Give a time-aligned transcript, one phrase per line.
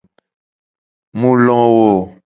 [1.19, 1.89] Mu lo wo.